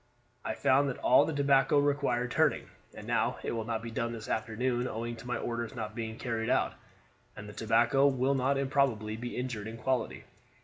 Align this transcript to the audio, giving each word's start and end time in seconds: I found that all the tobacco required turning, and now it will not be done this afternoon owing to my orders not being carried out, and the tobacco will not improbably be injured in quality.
I 0.43 0.55
found 0.55 0.89
that 0.89 0.97
all 0.97 1.25
the 1.25 1.31
tobacco 1.33 1.77
required 1.77 2.31
turning, 2.31 2.71
and 2.95 3.05
now 3.05 3.37
it 3.43 3.51
will 3.51 3.65
not 3.65 3.83
be 3.83 3.91
done 3.91 4.13
this 4.13 4.27
afternoon 4.27 4.87
owing 4.87 5.15
to 5.17 5.27
my 5.27 5.37
orders 5.37 5.75
not 5.75 5.93
being 5.93 6.17
carried 6.17 6.49
out, 6.49 6.73
and 7.35 7.47
the 7.47 7.53
tobacco 7.53 8.07
will 8.07 8.33
not 8.33 8.57
improbably 8.57 9.15
be 9.15 9.37
injured 9.37 9.67
in 9.67 9.77
quality. 9.77 10.23